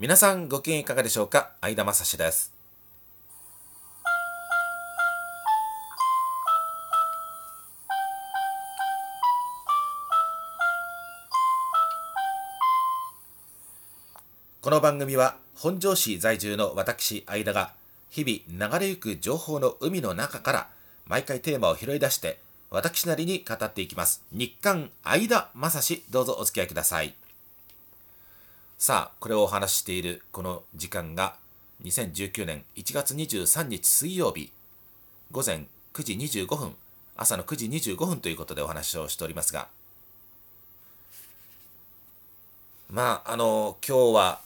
[0.00, 1.50] 皆さんご機嫌いかがでしょうか？
[1.60, 2.54] 相田正史です。
[14.62, 17.74] この番組は本庄市在住の私相田が
[18.08, 20.68] 日々流れゆく情報の海の中から
[21.04, 22.38] 毎回テーマを拾い出して
[22.70, 24.24] 私なりに語っていきます。
[24.32, 27.12] 日刊相田正史どうぞお付き合いください。
[28.80, 31.34] さあこれをお話ししているこの時間が
[31.84, 34.50] 2019年1月23日水曜日
[35.30, 36.74] 午前9時25分
[37.14, 39.68] 朝の9時25分ということでお話をしておりますが
[42.90, 44.40] まああの今日は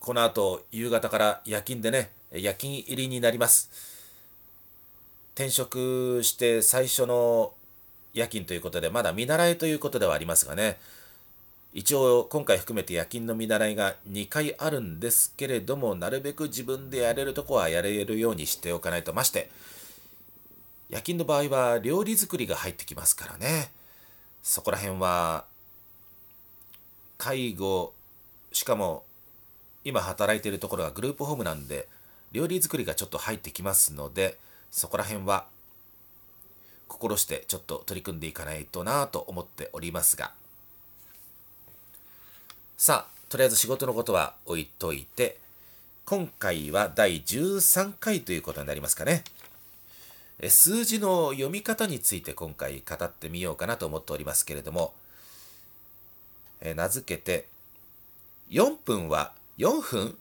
[0.00, 3.70] この後夕方から夜勤でね夜勤入りになります。
[5.36, 7.52] 転職して最初の
[8.14, 10.76] 夜勤ということでまだ見習いということではありますがね
[11.72, 19.50] 一応今回含めて夜勤の見習いが2回あるんですけれどもなるべく自分でやれるとこはやれるようにしておかないとまして
[20.88, 23.70] 夜勤の場合は料理作りが入ってきますからね。
[24.42, 25.44] そこら辺は
[27.18, 27.92] 介護
[28.52, 29.04] しかも
[29.84, 31.86] 今働いているところがグループホームなんで
[32.32, 34.38] 料理作りがちょっと入ってきますので
[34.70, 35.46] そこら辺は
[36.88, 40.32] 心してちょっと取り組んでいかないとなと思っておりますが
[42.80, 45.36] さあとりあえず仕事のことは置いといて
[46.06, 49.22] 今回は第13回ということになりますかね
[50.48, 54.94] 数字の読み方について今回語ってみようかなと思っておりますけれども
[56.62, 57.44] え名付けて
[58.48, 60.16] 4分は4分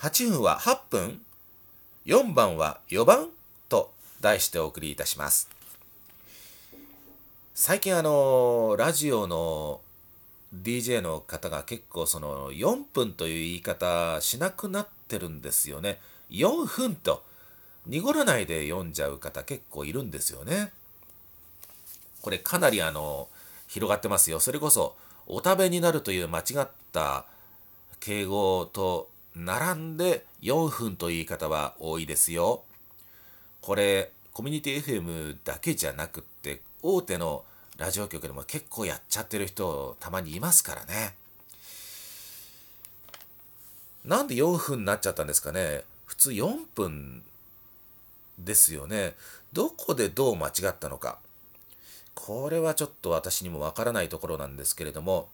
[0.00, 1.20] ?8 分は8分
[2.06, 3.28] ?4 番は4番
[3.68, 5.48] と題してお送りいたします。
[7.54, 9.80] 最近あの、ラジオの
[10.54, 15.98] DJ の方が結構その4分という言い方しなくなってるんですよね。
[16.30, 17.22] 4分と
[17.86, 20.72] 濁らないで読んじゃう方結構いるんですよね。
[22.20, 23.28] これかなりあの
[23.66, 24.40] 広がってますよ。
[24.40, 24.94] それこそ
[25.26, 27.24] お食べになるという間違った
[28.00, 32.62] 敬語と並んで4分という言い方は多いですよ。
[33.60, 37.44] これコミュニティ FM だけじゃなくって大手の
[37.82, 41.16] ラジオ局でも結構やっちゃってる人たまにいますからね。
[44.04, 47.24] なんで4分になっちゃったんですかね普通4分
[48.38, 49.14] ですよね。
[49.52, 51.18] どこでどう間違ったのか。
[52.14, 55.28] これはちょっと私にもわからないところなんですけれども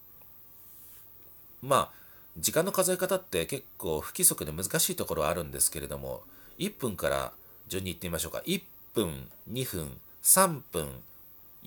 [1.61, 1.91] まあ
[2.39, 6.23] 時間の数え方って結構不規則で難しいところはあるんですけれども
[6.59, 7.33] 1分から
[7.67, 8.63] 順に言ってみましょうか1
[8.95, 10.89] 分2分3分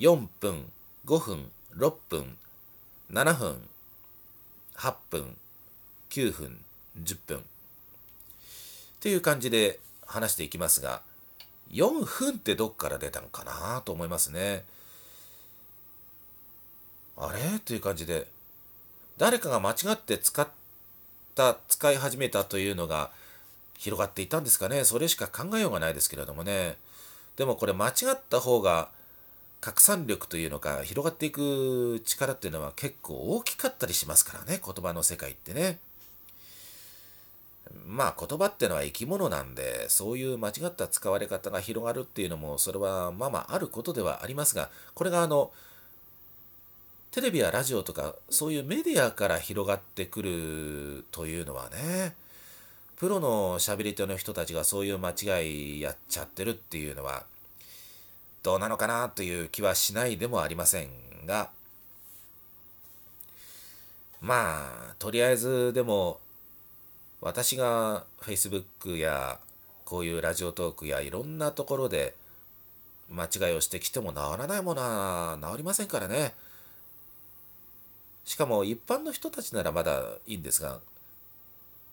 [0.02, 0.66] 4分
[1.06, 2.36] 5分6分
[3.14, 3.62] 7分
[4.76, 5.38] 8分
[6.10, 6.58] 9分
[7.04, 7.38] 10分。
[7.38, 7.42] っ
[9.00, 11.04] ていう感じで話していきますが
[11.72, 14.66] 4分ってどっから出たのかなと思いますね。
[17.16, 17.60] あれ？
[17.60, 18.26] という感じで
[19.20, 20.48] 誰かが間違って使っ
[21.36, 23.12] た使い始めたというのが
[23.78, 24.84] 広がっていたんですかね。
[24.84, 26.78] それしか考えようがないですけれどもね。
[27.38, 28.90] でもこれ間違った方が
[29.62, 35.78] 拡散力というのか広がっていく力っていうのは結構大きかったりしますからね言葉の世界ってね。
[37.88, 45.52] まあ言葉ってのは生き物なんでそういう間違った使われ方が広がるっていうのもそれはまあまああることではありますがこれがあの
[47.12, 52.14] テレビやラジオとかそういうメディアから広がってくるというのはね
[52.98, 57.24] プロのしゃべり手の人たちがそういう間違いやっちゃってるっていうのは
[58.44, 60.90] どうなのかなという気はしないでもありません
[61.26, 61.50] が
[64.22, 66.20] まあとりあえずでも
[67.22, 69.40] 私が Facebook や
[69.86, 72.16] こういうラジオトークやいろんなところで
[73.10, 76.34] 間違いをしてきても治らないものは治りませんからね。
[78.24, 80.80] しかも一般の人たちならまだいいんですが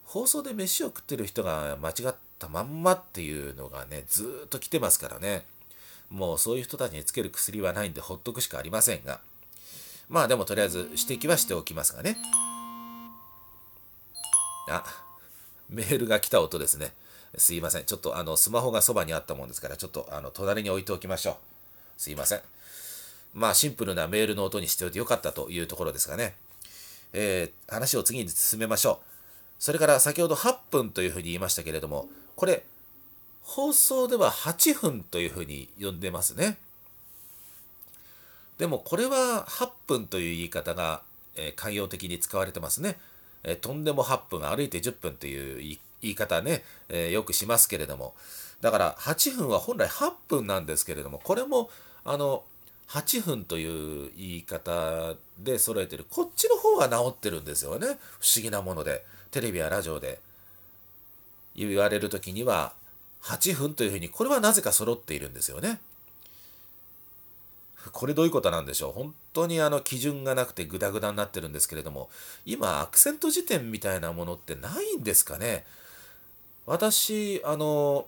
[0.05, 5.44] 放送で飯を食ってる人が間違ったまんまっていうのがねずっと来てますからね
[6.10, 9.20] もうそういう人たちにつける薬はないんでほっとくしかありませんが。
[10.08, 12.16] まあでもとりあえず指摘はしておきますがね。
[14.70, 14.84] あ
[15.69, 16.93] メールが来た音ですね。
[17.37, 17.84] すいません。
[17.84, 21.37] ちょっとあのスマホがそばにあったもんですからちょっとあの隣に置いておきましょう。
[21.99, 22.40] すいません。
[23.34, 26.34] まあシンプルなメールの音にしておいてよかったというところですがね、
[27.12, 29.08] えー、話を次に進めましょう。
[29.58, 32.64] それから先ほど8分というふうに言いましたけれども、これ、
[33.49, 36.59] 放送では8分というふうに呼んでますね。
[38.59, 41.00] でもこれは8分という言い方が、
[41.35, 42.99] えー、寛容的に使われてますね。
[43.45, 48.15] え飛んでも8分歩いて10分という言い方ね、えー、よくしますけれども
[48.61, 51.71] だから8分は本来8分なんですけれどもこれも
[52.05, 52.43] あの
[52.89, 57.91] 8分という言い方で揃えてるこっちの方は治ってるんですよね不
[58.37, 60.21] 思議なものでテレビやラジオで
[61.55, 62.73] 言われる時には
[63.23, 65.81] 8分というふうにこれはなぜか揃っているんですよね。
[67.93, 68.93] これどういうことなんでしょう。
[68.93, 72.11] 本当にあの基準がなくてグダグダになってるんですけれども
[72.44, 75.65] 今アクセント辞典みたいなものってないんですかね。
[76.67, 78.06] 私あの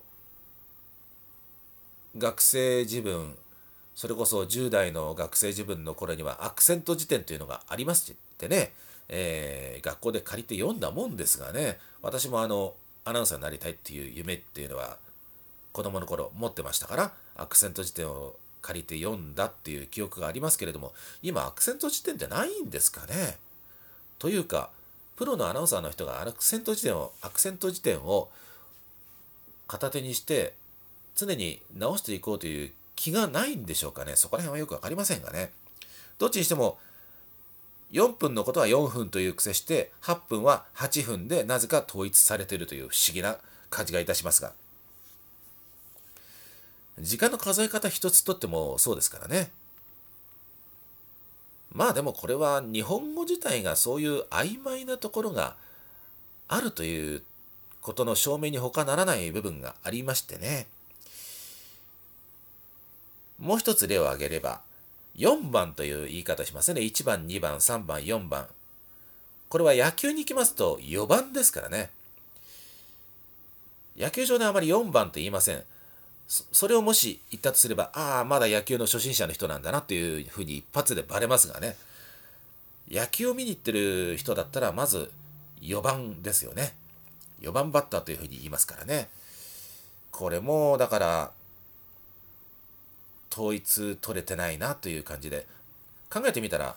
[2.18, 3.36] 学生自分
[3.94, 8.72] それこそ10代の学生自分の頃にはアクセント辞典というのがありましてね、
[9.08, 11.78] えー、学校で借りて読んだもんですがね。
[12.02, 12.74] 私もあの
[13.04, 14.96] アナウンサーになりたいっていう夢っていうのは
[15.72, 20.92] 子供の頃持ってましたからアクセント辞典を借りて読んだっていう記憶がありますけれども
[21.22, 23.38] 今アクセント辞典ってないんですかね？
[24.18, 24.70] というか
[25.16, 28.28] プロのアナウンサーの人がアクセント辞典をアクセント辞典を
[29.66, 30.52] 片手にして
[31.14, 34.16] 常に直していこうという気がないんでしょうかね？
[34.16, 35.52] そこら辺はよく分かりませんがね。
[36.18, 36.76] どっちにしても
[37.92, 43.38] 4分のことは4分という癖して8分は8分でなぜか統一されているという不思議な
[43.68, 44.52] 感じがいたしますが。
[46.98, 49.50] 時間の数え方一つとってもそうですからね。
[51.72, 55.56] まあでもこれは日本語自体がそういう曖昧なところが
[56.48, 57.22] あるという
[57.80, 60.66] ことの証明に他ならない部分がありましてね。
[63.38, 64.60] もう一つ例を挙げれば
[65.16, 66.80] 4番という言い方しますね。
[66.80, 68.46] 1番、2番、3番、4番。
[69.48, 71.90] これは野球に行きますと4番ですからね。
[73.96, 75.64] 野球場であまり4番と言いません。
[76.28, 81.76] それをもし言ったとすれば、ああ、まだ野球の初心者の人なんだなというふうに一発でバレますがね。
[82.88, 85.10] 野球を見に行ってる人だったら、まず
[85.60, 86.74] 4番ですよね。
[87.40, 89.08] 4番バッターというふうに言いますからね。
[90.12, 91.30] これも、だから、
[93.32, 95.46] 統一取れてないなという感じで
[96.10, 96.76] 考えてみたら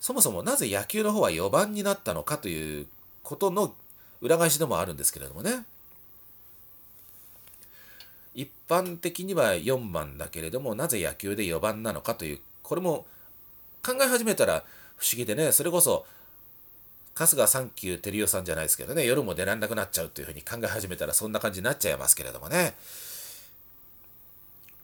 [0.00, 2.86] そもそもなぜ野球の方は4番になったのかという
[3.22, 3.74] ことの
[4.20, 5.64] 裏返しでもあるんですけれどもね。
[8.34, 13.04] 一般的には4番だけれどもなぜ野球で4番なのかというこれも
[13.84, 14.62] 考え始めたら
[14.96, 16.06] 不思議でねそれこそ
[17.14, 22.74] 春日三球照代さんじゃないですけどね夜も出られなくなっちゃうというふうに考え始めたらそんな感じになっちゃいますけれどもね。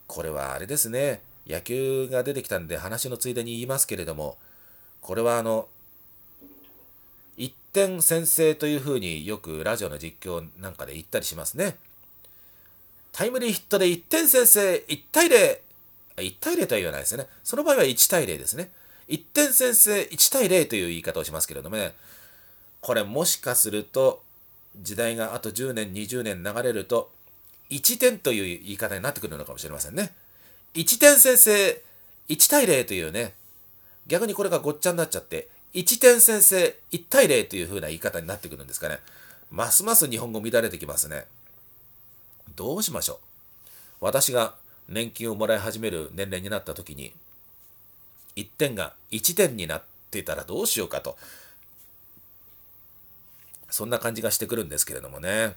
[0.07, 1.21] これはあれですね。
[1.47, 4.37] 野球が出てきたんで話のついでに言いますけれども
[5.01, 5.69] これはあの
[7.39, 11.77] 1点先制というふうによくラジオの実況なんかで言ったりしますね。
[13.13, 15.59] タイムリーヒットで1点先制1対0
[16.17, 17.27] 1対0とは言わないですね。
[17.45, 18.71] その場合は1対0ですね。
[19.09, 21.95] 1点先制1対0という言い方をしますけれどもね。
[22.81, 24.23] これもしかすると
[24.81, 27.11] 時代があと10年20年流れると
[27.71, 30.13] 1点という言い方になってくるのかもしれませんね。
[30.75, 31.83] 1点先制、
[32.29, 33.35] 1対0というね、
[34.07, 38.99] 逆にこれがごっちゃになっちゃって、1点先制、1対0という風な言い方になってくるんですかね。
[39.51, 41.27] ますます日本語乱れてきますね。
[42.55, 43.17] どうしましょう。
[44.01, 44.55] 私が
[44.89, 47.13] 年金をもらい始める年齢になった時に、
[48.37, 51.17] 1点が1点になってたらどうしようかと。
[53.71, 55.57] そんな感じがしてくるんですけれどもね。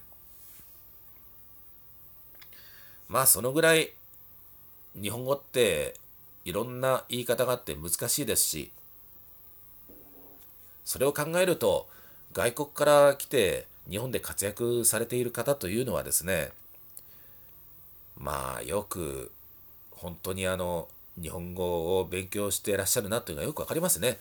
[3.10, 3.92] まあそのぐらい
[5.00, 5.96] 日本語って
[6.46, 8.72] いろんな言い方があって難しいですし
[10.86, 11.88] それを考えると
[12.34, 16.52] 外国から来て日本で活躍されている方というのはですね
[18.18, 19.32] まあよく
[19.92, 20.88] 本当にあの
[21.22, 24.18] 日本語を勉強してらっしゃるなというのがよくわかりますね。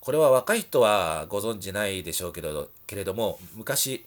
[0.00, 4.04] これは若い人はご存じないでしょうけどけれども昔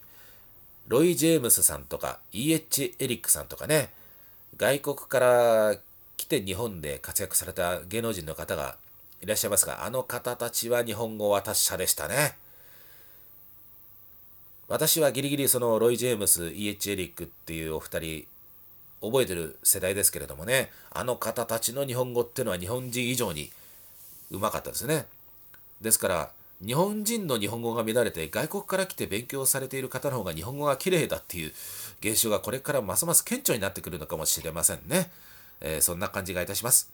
[0.88, 2.96] ロイ・ジェームスさんとか E.H.
[2.98, 3.90] エリックさんとかね、
[4.56, 5.76] 外国から
[6.16, 8.76] 来て日本で活躍された芸能人の方が
[9.22, 12.36] いらっしゃいますが、あの方たちは日本語は達者でしたね。
[14.68, 16.92] 私はギリギリそのロイ・ジェームス、E.H.
[16.92, 18.26] エリックっていうお二人、
[19.00, 23.50] 覚えてる世代ですけれどもね、あの方たちの日本語っていうのは日本人以上に
[24.30, 25.06] うまかったですね。
[25.80, 26.30] ですから、
[26.64, 31.52] 日本人の日本語が乱れて外国から来て勉強されている方の方が日本語が綺麗だっていう
[32.00, 35.10] 現象がこれからますます顕著になってくるのかもしれませんね。
[35.60, 36.90] えー、そんな感じがいたします。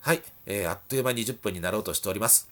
[0.00, 2.48] はい、えー、あっという間に10分になろうとしております。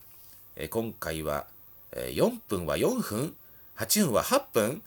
[0.57, 1.47] えー、今回は、
[1.93, 3.37] え4分は4分、
[3.77, 4.83] 8分は8分、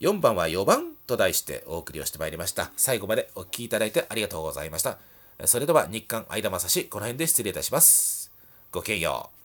[0.00, 2.70] 4番は4番と題してお送りをしてまいりました。
[2.76, 4.98] 最後までお聴きいただいてありがとうございました。
[5.46, 8.30] それでは日刊相田正史、この辺で失礼いたします。
[8.72, 9.39] ごきげんよう。